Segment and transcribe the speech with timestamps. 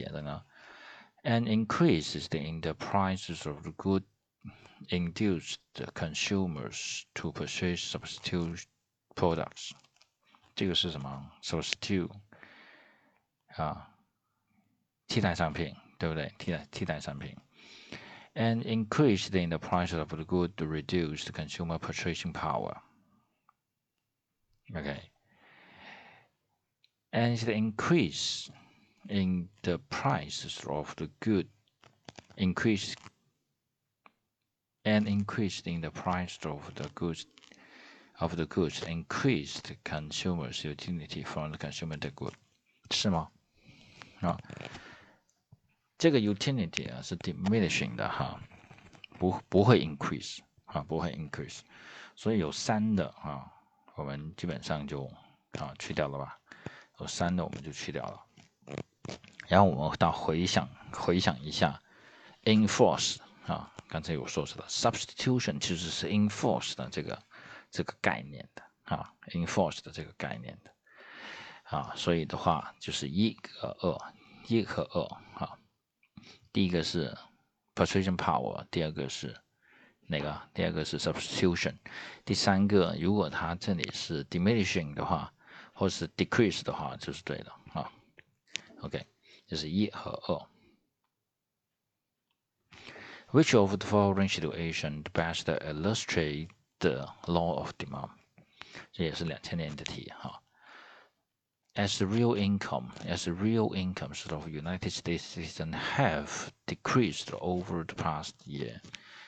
[0.00, 0.43] 写的呢？
[1.23, 4.03] An increase in the prices of the good
[4.89, 5.59] induced
[5.93, 8.63] consumers to purchase substitute
[9.13, 9.73] products。
[10.55, 11.31] 这个是什么？
[11.43, 12.09] substitute
[13.55, 13.87] 啊，
[15.07, 16.33] 替代商品，对不对？
[16.39, 17.37] 替代替代商品。
[18.33, 22.81] And increase in the price of the good reduced consumer purchasing power.
[24.73, 25.11] Okay.
[27.11, 28.49] And the increase
[29.08, 31.48] in the prices of the good
[32.36, 32.94] increase
[34.84, 37.26] and increase in the price of the goods
[38.18, 42.34] of the goods increased consumers' utility from the consumer the good，
[42.90, 43.28] 是吗？
[44.20, 44.38] 啊，
[45.98, 48.40] 这个 utility 啊是 diminishing 的哈，
[49.18, 51.60] 不不会 increase 啊，不会 increase，
[52.14, 53.52] 所以有三的啊，
[53.96, 55.04] 我们基本上就
[55.58, 56.38] 啊去掉了吧，
[57.00, 58.26] 有三的我们就去掉了，
[59.51, 61.81] 然后我们到回想回想一下
[62.45, 67.21] ，enforce 啊，刚才有说是的 substitution 其实是 enforce 的这个。
[67.73, 70.73] 这个概念的啊，enforce 的这个概念的
[71.63, 74.13] 啊，所以的话就是一和二，
[74.49, 75.01] 一和二
[75.41, 75.57] 啊。
[76.51, 77.17] 第一个是
[77.73, 79.33] persuasion power，第二个是
[80.01, 80.41] 哪个？
[80.53, 81.77] 第二个是 substitution，
[82.25, 85.33] 第三个如果它这里是 diminishing 的话，
[85.71, 87.89] 或是 decrease 的话，就是对的啊。
[88.81, 89.07] OK，
[89.50, 90.48] 就是一和二。
[93.32, 98.10] Which of the following situations best illustrate the law of demand，
[98.92, 100.42] 这也是两千年的题哈。
[101.74, 107.94] As the real income, as the real incomes of United States citizens have decreased over the
[107.94, 108.80] past year,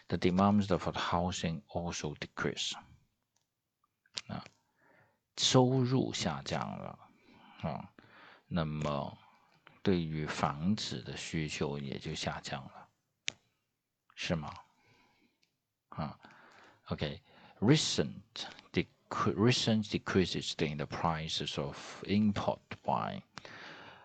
[0.08, 2.72] the demands for housing also decrease.
[4.28, 4.42] 啊，
[5.36, 6.98] 收入下降了
[7.60, 7.92] 啊，
[8.46, 9.18] 那么
[9.82, 12.88] 对于房子的需求也就下降了，
[14.14, 14.52] 是吗？
[15.90, 16.18] 啊，
[16.86, 18.22] OK。recent
[19.10, 23.22] recent decreases in the prices of import wine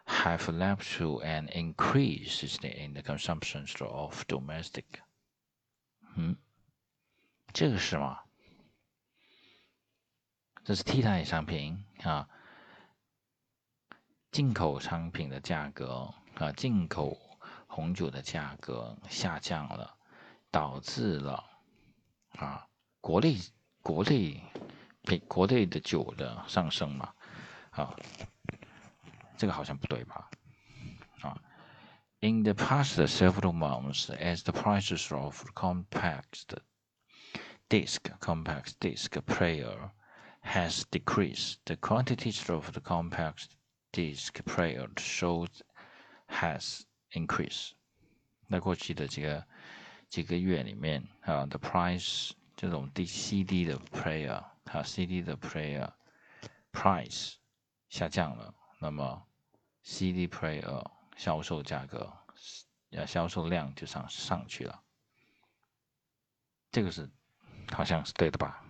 [0.06, 4.86] have led to an increase in the consumption of domestic。
[6.16, 6.36] 嗯，
[7.54, 8.22] 这个是吗？
[10.64, 12.28] 这是替代商品啊，
[14.31, 17.19] 进口商品的价格啊，进口
[17.67, 19.97] 红酒的价格下降了，
[20.51, 21.45] 导致了
[22.33, 22.67] 啊。
[23.01, 23.37] 国内
[23.83, 24.43] 国内
[25.03, 27.15] 比国内的酒的上升嘛，
[27.71, 27.97] 啊，
[29.37, 30.29] 这个好像不对吧？
[31.23, 31.41] 啊
[32.21, 36.59] ，In the past several months, as the prices of compact
[37.69, 39.91] disc compact disc player
[40.43, 43.47] has decreased, the quantities of the compact
[43.93, 45.61] disc player shows
[46.29, 46.83] has
[47.13, 47.73] increased。
[48.51, 49.47] 在过去的几个
[50.09, 55.93] 几个月里面啊，the price 这种 D CD 的 player，它 CD 的 player
[56.73, 57.35] price
[57.89, 59.27] 下降了，那么
[59.83, 62.13] CD player 销售价格，
[62.91, 64.83] 呃，销售量就上上去了。
[66.71, 67.11] 这个是
[67.73, 68.65] 好像是对的吧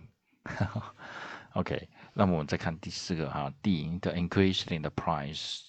[1.53, 5.60] ？OK，那么我们再看第四个哈，D，the increase in the price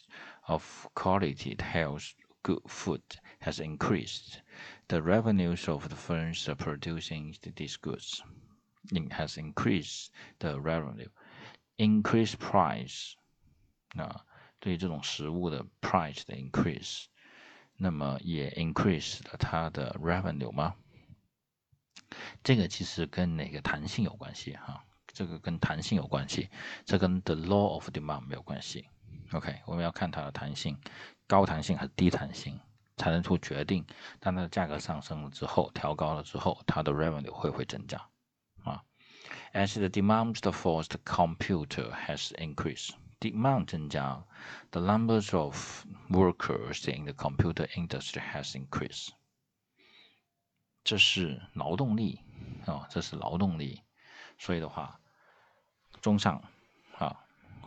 [0.44, 2.12] of quality health
[2.44, 3.02] good food
[3.42, 4.40] has increased.
[4.88, 8.22] The revenues of the firms producing these goods
[9.10, 11.10] has increased the revenue.
[11.78, 13.14] Increase price
[13.96, 14.26] 啊，
[14.60, 17.06] 对于这种食物的 price 的 increase，
[17.78, 20.76] 那么也 increase 了它的 revenue 吗？
[22.44, 24.86] 这个其实跟哪个弹性有关系哈？
[25.13, 26.49] 这个跟弹性有关系，
[26.85, 28.89] 这跟 the law of demand 没有关系。
[29.33, 30.77] OK，我们要看它的弹性，
[31.27, 32.59] 高弹性还是低弹性？
[32.97, 33.87] 才能出决定，
[34.19, 37.97] 当它的价格上升了之后，调高了之后，它的 revenue 会不会增加
[38.63, 38.85] 啊
[39.55, 44.23] ？As the demand for the computer has increased，demand 增加
[44.71, 49.09] ，the numbers of workers in the computer industry has increased。
[50.85, 52.21] 这是劳动力
[52.67, 53.81] 啊，这是劳动力，
[54.37, 55.00] 所以的话，
[56.02, 56.42] 中上
[56.98, 57.24] 啊，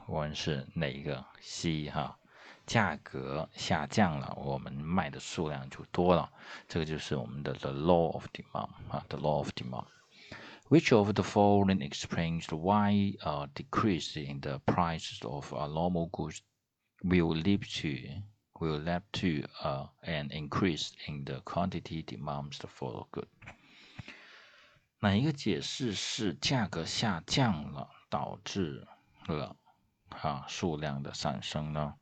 [0.06, 2.19] 我们是哪一个 C 哈？
[2.66, 6.30] 价格下降了，我们卖的数量就多了。
[6.69, 14.20] 这个就是我们的 the law of demand 啊，the law of demand。Which of the following explains why a decrease
[14.20, 16.42] in the prices of a normal goods
[17.02, 18.22] will lead to
[18.60, 23.28] will lead to uh, an increase in the quantity demands for good？
[24.98, 28.86] 哪一个解释是价格下降了 导致
[29.25, 29.57] 了
[30.10, 31.95] 啊数量的上升呢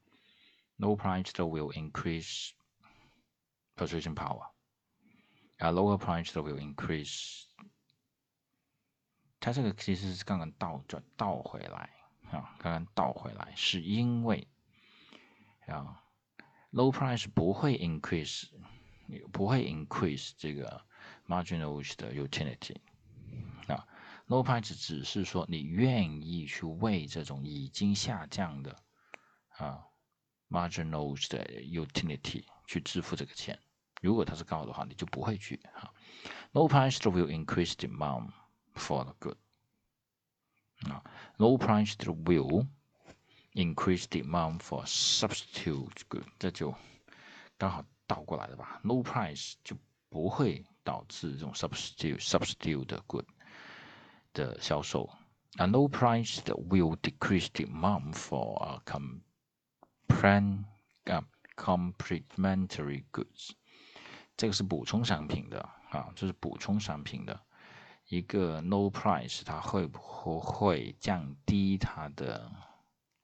[0.77, 2.49] ？low price will increase
[3.77, 4.51] purchasing power，
[5.59, 7.45] 啊，lower price will increase。
[9.39, 11.89] 它这个其实是刚刚倒转倒回来
[12.29, 14.45] 啊，刚刚倒回来是因为
[15.67, 16.03] 啊
[16.73, 18.49] ，low price 不会 increase，
[19.31, 20.85] 不会 increase 这个
[21.25, 22.75] marginal 的 utility。
[24.31, 28.77] Low price 只是说你愿意去为这种已经下降的
[29.57, 29.83] 啊
[30.49, 33.59] marginal 的 utility 去支付这个钱。
[34.01, 35.93] 如果它是高的话，你就不会去哈。
[36.53, 38.31] low price will increase demand
[38.73, 39.37] for the good
[40.89, 41.03] 啊
[41.37, 42.67] ，low price will
[43.53, 46.73] increase demand for substitute good，这就
[47.57, 49.75] 刚好倒过来了吧？low price 就
[50.07, 53.25] 不会导致这种 substitute substitute good。
[54.33, 55.09] 的销售
[55.57, 60.65] ，a low price will decrease demand for a compren
[61.55, 63.51] complementary goods。
[64.37, 67.39] 这个是补充商品的啊，这是补充商品的
[68.07, 69.99] 一个 no price，它会不
[70.39, 72.51] 会降低它的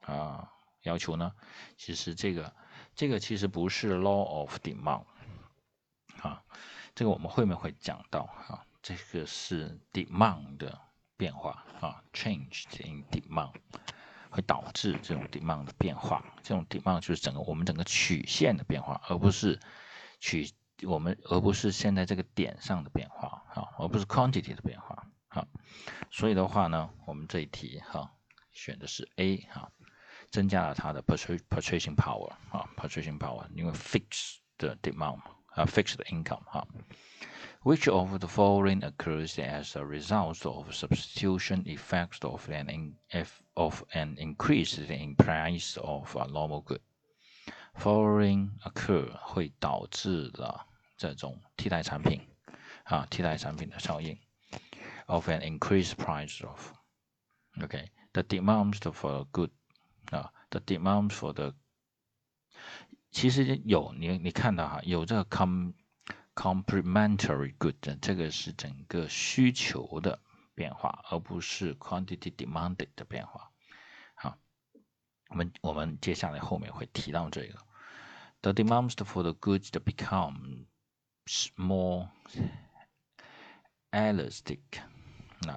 [0.02, 0.52] 啊
[0.84, 1.34] 要求呢？
[1.78, 2.54] 其实这个
[2.94, 5.06] 这个其实不是 law of demand
[6.22, 6.44] 啊，
[6.94, 10.87] 这个我们后面会讲到啊，这个是 demand 的。
[11.18, 13.54] 变化啊，change in demand
[14.30, 16.24] 会导致这种 demand 的变化。
[16.44, 19.60] 这种 demand 就是整个我们整个曲线的变化，而不是
[20.20, 20.54] 曲
[20.84, 25.48] 我们而不是现在这个点上的变化啊，而不是 quantity 的变化啊。
[26.12, 28.12] 所以的话呢，我们这一题哈
[28.52, 29.72] 选的是 A 哈，
[30.30, 36.68] 增加了它的 purchasing power 啊，purchasing power，因为 fixed 的 demand 啊，fixed 的 income 哈。
[37.67, 42.97] Which of the following occurs as a result of substitution effects of an in,
[43.55, 46.81] of an increase in price of a normal good?
[47.75, 50.67] Following occur 会导致了
[50.97, 52.21] 这种替代产品
[52.85, 54.19] 啊，替代产品的效应
[55.07, 56.73] of an increased price of
[57.63, 59.51] OK the demand for a good
[60.11, 61.55] 啊，the demand for the
[63.11, 65.73] 其实有你你看到哈，有这个 com
[66.37, 70.19] complementary good，这个是整个需求的
[70.55, 73.51] 变化，而不是 quantity demanded 的变化。
[74.15, 74.39] 好，
[75.29, 77.59] 我们我们接下来后面会提到这个。
[78.41, 80.67] The demand for the goods become
[81.57, 82.09] more
[83.91, 84.61] elastic，
[85.43, 85.55] 那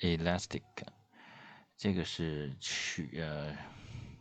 [0.00, 0.62] elastic，
[1.76, 3.56] 这个是取呃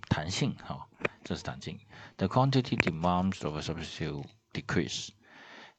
[0.09, 0.88] 弹性哈，
[1.24, 1.79] 这是弹性。
[2.15, 5.09] The quantity demands of a substitute decrease。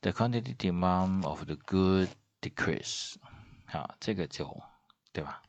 [0.04, 2.10] The quantity demand of the good
[2.42, 3.16] decrease，
[3.66, 4.62] 好，这个就
[5.14, 5.42] 对吧？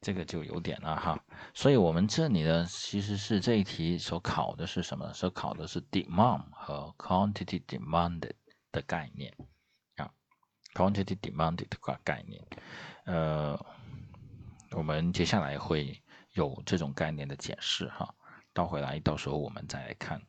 [0.00, 1.22] 这个就有点了哈。
[1.52, 5.12] 所以我们这里呢，其实是这一题所考的是什么？
[5.12, 8.32] 所考的是 demand 和 quantity demanded
[8.72, 9.36] 的概念
[9.96, 10.10] 啊
[10.72, 12.42] ，quantity demanded 的概概念。
[13.04, 13.66] 呃，
[14.70, 16.02] 我们接下来会
[16.32, 18.14] 有这种概念的解释哈。
[18.54, 20.22] 倒回来，到时候我们再来看。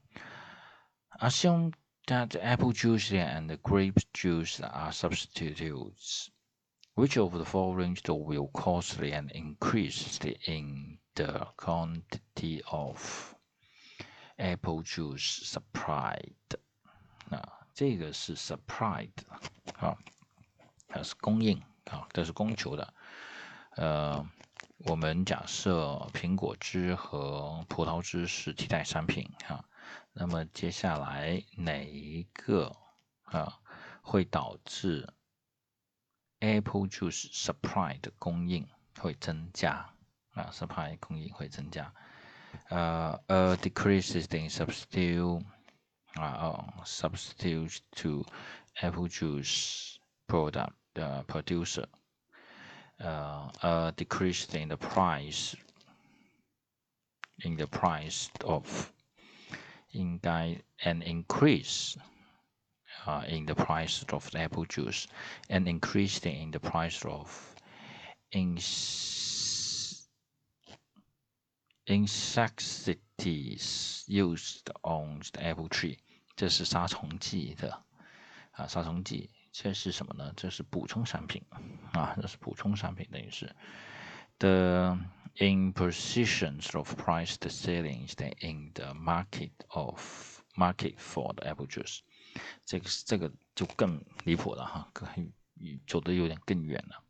[1.07, 1.71] 啊，兄
[2.06, 6.30] that apple juice and grape juice are substitutes.
[6.94, 13.36] Which of the following will cause an increase in the quantity of
[14.36, 16.34] apple juice supplied？
[17.30, 17.40] 啊，
[17.72, 19.12] 这个是 supplied
[19.78, 19.96] 啊，
[20.88, 22.94] 它是供应啊，这是供求的。
[23.76, 24.28] 呃，
[24.78, 29.64] 我们假设苹果汁和葡萄汁是替代产品哈。
[30.12, 32.76] 那么接下来哪一个
[33.24, 33.60] 啊
[34.02, 35.12] 会导致
[36.40, 39.92] Apple Juice supply 的供应会增加
[40.30, 40.50] 啊？
[40.52, 41.92] supply 供应会增加，
[42.68, 45.44] 呃，a decreases in substitute
[46.14, 48.24] 啊哦 substitute to
[48.74, 49.96] Apple Juice
[50.26, 51.86] product 的 producer，
[52.98, 55.54] 呃，a decrease in the price
[57.44, 58.90] in the price of
[59.92, 61.96] 应该 an increase
[63.06, 65.06] uh, in the price of the apple juice
[65.48, 67.54] and increase in the price of
[71.86, 75.98] insecticides used on the apple tree。
[76.36, 77.82] 这是杀虫剂的
[78.52, 79.30] 啊，杀虫剂。
[79.50, 80.32] 这是什么呢？
[80.36, 81.42] 这是补充产品
[81.92, 83.56] 啊，这是补充产品，等于是
[84.38, 84.96] the
[85.39, 92.01] In positions of price ceilings in the market of market for the apple juice，
[92.63, 95.09] 这个这个就更离谱了哈，更
[95.87, 97.03] 走的有点更远了。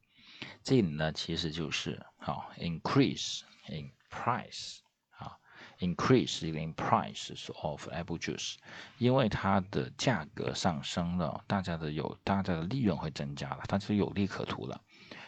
[0.63, 4.77] 这里呢，其实就是好 increase in price
[5.17, 5.37] 啊
[5.79, 8.55] increase in prices of apple juice，
[8.99, 14.81] 因为它的价格上升了，大家的有大家的利润会增加了，它就有利可图了，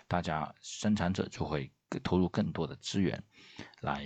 [0.08, 1.70] 大家生产者就会
[2.04, 3.24] 投入更多的资源
[3.82, 4.06] 来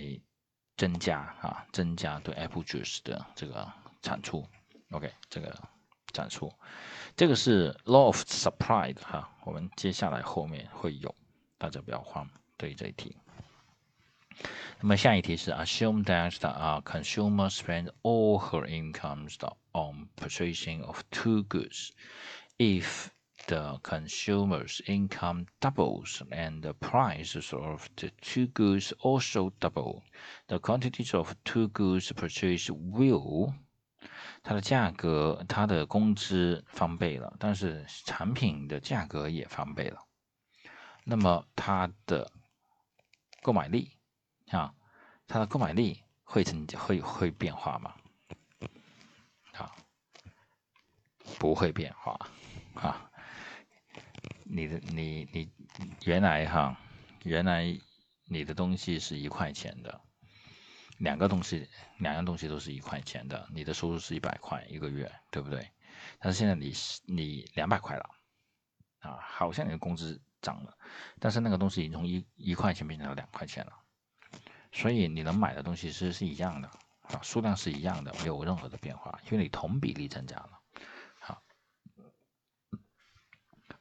[0.76, 3.70] 增加啊，增加对 apple juice 的这个
[4.02, 4.46] 产出。
[4.90, 5.56] OK，这个
[6.12, 6.52] 产出，
[7.16, 11.14] 这个是 law of supply 的哈，我们接下来后面会有，
[11.58, 13.16] 大家不要慌，对这一题。
[14.80, 19.36] 那么下一题是 assume that 啊 consumer spends all her incomes
[19.72, 21.90] on purchasing of two goods.
[22.56, 23.08] If
[23.46, 30.02] the consumer's income doubles and the prices of the two goods also double,
[30.46, 33.54] the quantities of two goods purchased will
[34.42, 40.06] 它的价格，它的工资翻倍了，但是产品的价格也翻倍了。
[41.04, 42.30] 那么它的
[43.42, 43.96] 购买力
[44.50, 44.74] 啊，
[45.26, 47.94] 它的购买力会增会会变化吗？
[49.52, 49.74] 啊，
[51.38, 52.18] 不会变化
[52.74, 53.09] 啊。
[54.52, 55.48] 你的你你
[56.04, 56.76] 原来哈，
[57.22, 57.78] 原来
[58.24, 60.00] 你的东西是一块钱的，
[60.98, 65.70] 两个东西两样东西都是一块钱的，你的收入是一百块一个月，对不对？
[66.18, 66.72] 但是现在你
[67.06, 68.10] 你两百块了
[68.98, 70.76] 啊，好像你的工资涨了，
[71.20, 73.72] 但是那个东西已经从一一块钱变成了两块钱了。
[74.72, 76.68] 所以你能买的东西是是一样的
[77.02, 80.60] 啊，数量是一样的，没有任何的变化，因为你同比例增加了。
[81.20, 81.42] 好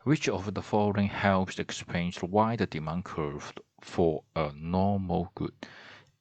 [0.09, 3.43] ，Which of the following helps explain why the demand curve
[3.77, 5.53] for a normal good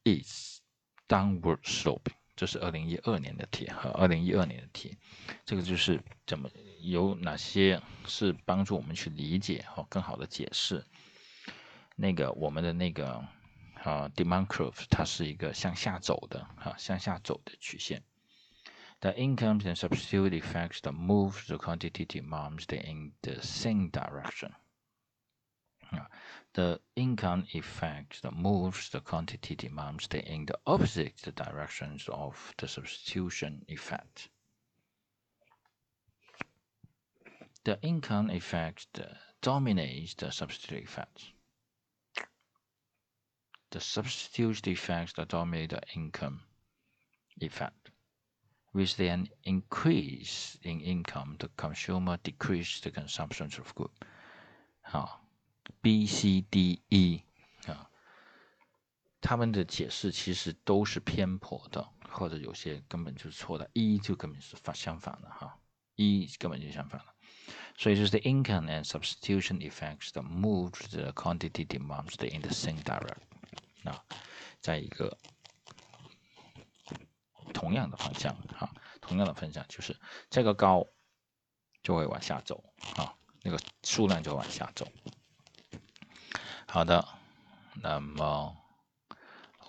[0.05, 0.61] is
[1.09, 2.13] downward sloping？
[2.37, 4.99] 这是二零一二年的题和二零一二年的题，
[5.47, 6.51] 这个就是怎么
[6.83, 10.85] 有哪些是帮助我们去理解和更好的解释
[11.97, 13.25] 那个我们的那个。
[13.85, 18.03] 啊，demand curve 它是一个向下走的，哈，向下走的曲线。
[19.01, 24.55] The incomes and substitute effects that move the quantity demands in the same direction.
[26.55, 33.65] The income effect that moves the quantity demands in the opposite directions of the substitution
[33.69, 34.29] effect.
[37.65, 39.01] The income effect
[39.41, 41.33] dominates the substitute effect
[43.71, 46.41] the substitution effects that dominate the income
[47.41, 47.88] effect
[48.74, 53.92] With an increase in income, the consumer decrease the consumption of goods.
[54.82, 55.22] 好，
[55.82, 57.22] B、C、D、E
[57.68, 57.88] 啊，
[59.22, 63.70] 他们的解释其实都是偏颇的，或者有些根本就是错的。
[63.74, 65.60] E 就根本是反相反的哈，
[65.96, 67.14] E 根本就相反了。
[67.78, 73.22] 所以就是 the income and substitution effects that move the quantity demands in the same direction。
[73.84, 74.04] 啊，
[74.60, 75.16] 在一个
[77.49, 79.97] 同样的方向啊，同样的方向就是
[80.31, 80.87] 这个高
[81.83, 82.63] 就会往下走
[82.97, 84.87] 啊，那个数量就往下走。
[86.67, 87.07] 好的，
[87.83, 88.57] 那么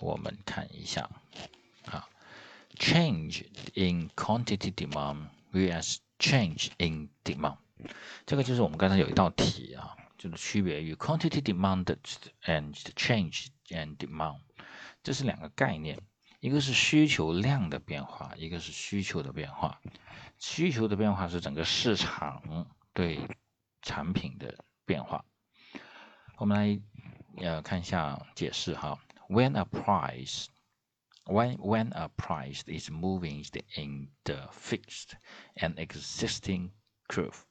[0.00, 1.08] 我们看一下
[1.86, 2.08] 啊
[2.76, 7.58] ，change in quantity demand vs change in demand，
[8.26, 9.96] 这个就是我们刚才有一道题啊。
[10.18, 11.86] 就是区别于 quantity demand
[12.44, 14.38] and change and demand，
[15.02, 15.98] 这是两个概念，
[16.40, 19.80] 一个是需求量的变化，一个是需求的变化。
[20.38, 23.20] 需求的变化是整个市场对
[23.82, 25.22] 产品的变化。
[26.38, 26.82] 我们来
[27.36, 28.98] 呃看一下解释哈。
[29.28, 30.46] When a price
[31.24, 33.44] when when a price is moving
[33.76, 35.10] in the fixed
[35.56, 36.70] and existing
[37.06, 37.42] curve。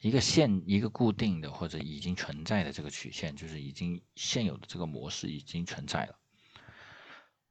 [0.00, 6.18] 一个现一个固定的或者已经存在的这个曲线，就是已经现有的这个模式已经存在了。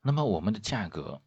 [0.02, 1.20] 那么我们的价格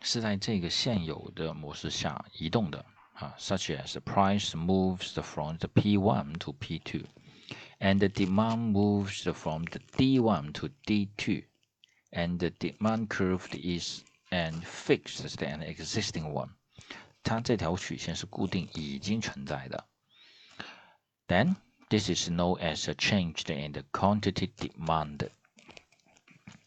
[0.00, 9.80] 是在这个现有的模式下移动的啊，such as the price moves from the P1 to P2，and the demand moves from the
[9.96, 16.50] D1 to D2，and the demand curve is an fixed and existing one。
[17.22, 19.86] 它这条曲线是固定已经存在的。
[21.26, 21.56] Then
[21.88, 25.30] this is known as a change in the quantity demand。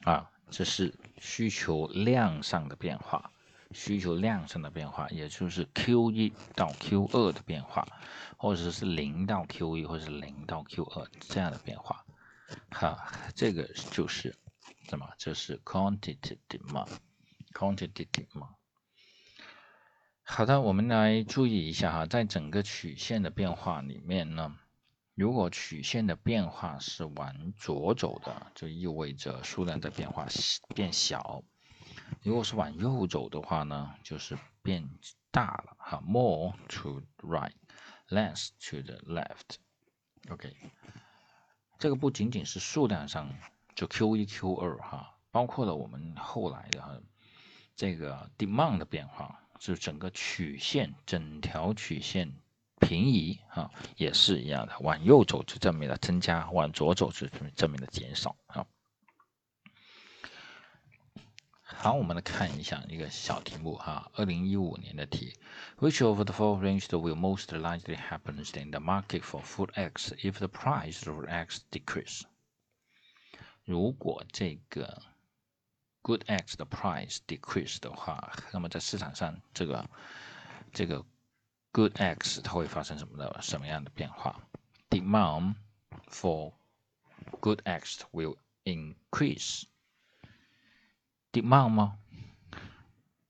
[0.04, 0.94] 啊，这是
[1.25, 3.31] 需求量上的变化，
[3.73, 7.89] 需求量上的变化，也就是 Q 一到 Q 二的变化，
[8.37, 12.05] 或者是零到 Q 一，或者是零到 Q 二这样的变化。
[12.71, 14.37] 哈，这个就是
[14.91, 15.09] 什么？
[15.17, 18.51] 这是 quantity demand，quantity demand。
[20.25, 24.55] 好的，我们来注意一下哈，在整个曲线的变化里面呢，
[25.15, 30.27] 如果曲线的变化是往左走的，就意味着数量的变化
[30.75, 31.45] 变小；
[32.23, 34.91] 如果是往右走的话呢，就是变
[35.31, 35.77] 大了。
[35.79, 39.59] 哈，more to right，less to the left。
[40.31, 40.53] OK，
[41.79, 43.33] 这个不仅仅是数量上，
[43.77, 47.01] 就 Q 一 Q 二哈，包括了我们后来的哈
[47.77, 52.35] 这个 demand 的变化，是整个曲线整条曲线
[52.81, 57.27] 平移啊，也是一样的，往右走就证明了增加，往左走就
[57.57, 58.67] 证明了减少啊。
[61.63, 65.39] 好，我们来看一下一个小题目哈，二零一五年的题
[65.79, 70.49] ，Which of the following will most likely happen in the market for food X if the
[70.49, 72.23] price of X decrease？
[73.65, 75.03] 如果这个
[76.03, 79.89] good X 的 price decrease 的话，那么在市场上这个
[80.73, 81.05] 这个
[81.75, 84.41] good X 它会发生什么的什么样的变化
[84.89, 85.57] ？Demand
[86.09, 86.53] for
[87.41, 89.65] good X will increase。
[91.33, 91.99] demand 吗？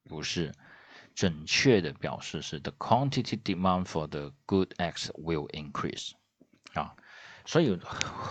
[0.04, 0.54] 不是，
[1.14, 6.12] 准确的表示是 the quantity demand for the good X will increase
[6.74, 6.94] 啊，
[7.46, 7.80] 所以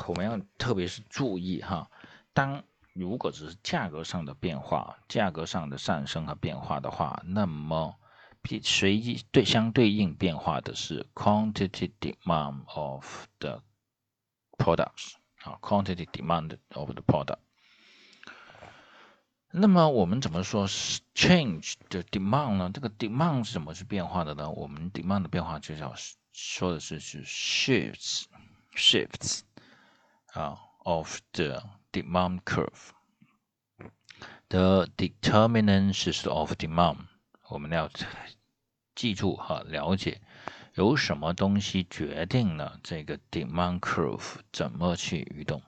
[0.06, 1.90] 我们要特别是注意哈，
[2.34, 7.96] 当如果只是价格上的变化，价格上的上升和变化的话，那么
[8.62, 13.64] 随机对相对应变化的是 quantity demand of the
[14.58, 17.40] products 啊，quantity demand of the product。
[19.56, 22.72] 那么我们怎么说 change 的 demand 呢？
[22.74, 24.50] 这个 demand 是怎么去变化的呢？
[24.50, 25.94] 我们 demand 的变化就叫
[26.32, 28.24] 说的是是 shifts
[28.76, 29.42] shifts
[30.34, 32.92] 啊 of the demand curve。
[34.50, 37.08] The determinants of demand，
[37.50, 37.90] 我们要
[38.96, 40.22] 记住哈，了解
[40.76, 45.62] 有什么东西决定了这个 demand curve 怎么去移动。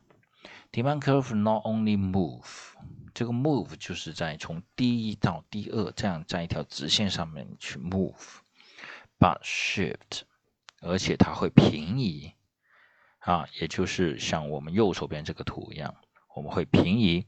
[0.72, 2.74] Demand curve not only move。
[3.14, 10.24] 这个 move 就是在从第一到第二这样在一条直线上面去 move，but shift，
[10.82, 12.34] 而且它会平移
[13.20, 15.96] 啊，也就是像我们右手边这个图一样，
[16.36, 17.26] 我们会平移，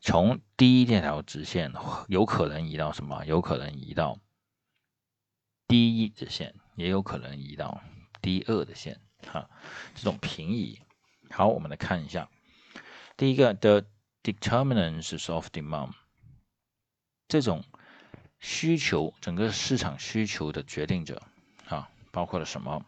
[0.00, 1.72] 从第一这条直线
[2.06, 3.24] 有可能移到什么？
[3.24, 4.20] 有可能移到
[5.66, 7.82] 第一的线，也有可能移到
[8.22, 9.50] 第二的线哈，
[9.94, 10.78] 这种平移。
[11.30, 12.30] 好，我们来看一下，
[13.16, 13.84] 第一个，the。
[14.22, 15.92] determinants of demand，
[17.26, 17.64] 这种
[18.38, 21.22] 需求整个市场需求的决定者
[21.66, 22.84] 啊，包括了什么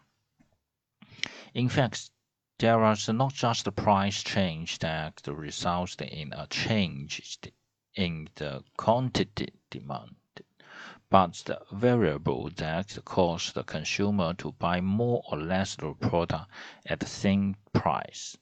[1.53, 2.09] ？In fact,
[2.58, 7.38] there is not just the price change that results in a change
[7.94, 10.16] in the quantity demand,
[11.10, 16.50] but the variable that causes the consumer to buy more or less of the product
[16.84, 18.36] at the same price.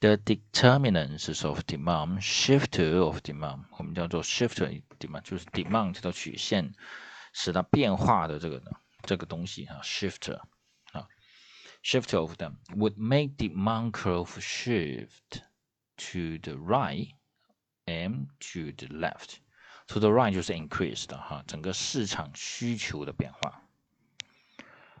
[0.00, 6.74] The determinants of demand, shifter of demand，我们叫做 shifter demand，就是 demand 这条曲线
[7.32, 8.70] 使它变化的这个呢，
[9.04, 10.42] 这个东西啊，shifter 啊
[11.83, 15.41] Shift of them would make demand curve shift
[15.97, 17.07] to the right
[17.87, 19.39] and to the left.
[19.87, 23.61] To the right 就是 increase 的哈，整个市场需求的变化，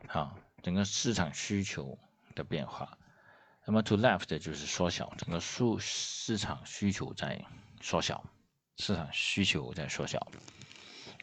[0.07, 1.97] 好，整个市场需求
[2.35, 2.97] 的变化。
[3.65, 7.45] 那么 to left 就是缩小，整个数市场需求在
[7.79, 8.25] 缩小，
[8.77, 10.19] 市场需求在缩小。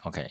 [0.03, 0.31] OK，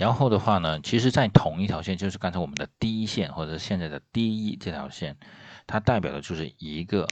[0.00, 5.18] 然后的话呢，其实，在同一条线，就是刚才我们的第一线或者现在的第一这条线，
[5.66, 7.06] 它代表的就是一个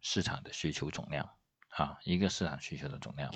[0.00, 1.30] 市场的需求总量
[1.70, 3.34] 啊，一个市场需求的总量。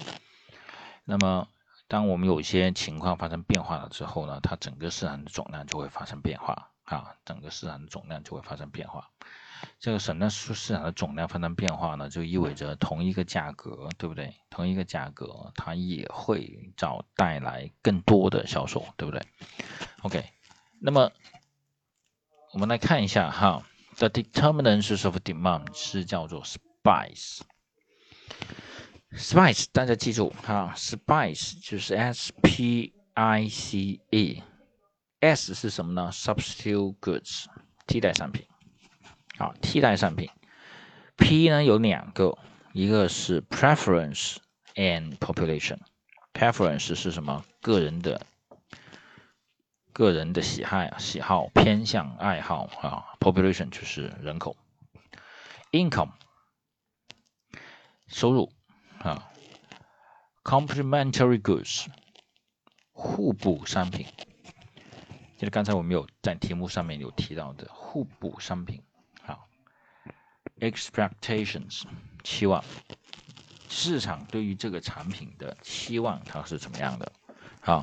[1.04, 1.48] 那么，
[1.88, 6.70] 当我们有一些情况发生变化了之后呢，它整个市场的总量就会发生变化。
[6.84, 9.10] 啊，整个市场的总量就会发生变化。
[9.78, 12.08] 这个什么市市场的总量发生变化呢？
[12.08, 14.34] 就意味着同一个价格，对不对？
[14.50, 19.22] 同一个价格，它也会找带来更多的销售，对不对
[20.02, 20.24] ？OK，
[20.80, 21.10] 那么
[22.52, 23.66] 我们来看一下哈
[23.96, 27.40] ，the determinants of demand 是叫做 spice。
[29.12, 34.42] spice 大家记住哈，spice 就是 S P I C E。
[35.20, 37.46] S 是什么呢？Substitute goods，
[37.86, 38.46] 替代商品。
[39.38, 40.30] 好，替代商品。
[41.16, 42.38] P 呢有两个，
[42.72, 44.36] 一个是 preference
[44.74, 45.78] and population。
[46.32, 47.44] preference 是什么？
[47.60, 48.20] 个人的、
[49.92, 53.16] 个人的喜爱、喜好、偏向、爱好啊。
[53.20, 54.56] population 就是人口。
[55.72, 56.12] income
[58.06, 58.52] 收入
[58.98, 59.30] 啊。
[60.44, 61.86] complementary goods
[62.92, 64.06] 互补商品。
[65.36, 68.82] 就是刚才我们有在题目上面有提到的互补商品，
[70.60, 71.82] ，expectations
[72.24, 72.62] 期望
[73.68, 77.12] 市场对于这个产品的期望它是怎么样的？
[77.60, 77.82] 好，